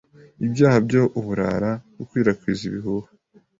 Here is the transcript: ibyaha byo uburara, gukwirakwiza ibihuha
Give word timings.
ibyaha 0.45 0.77
byo 0.85 1.01
uburara, 1.19 1.71
gukwirakwiza 1.97 2.61
ibihuha 2.69 3.09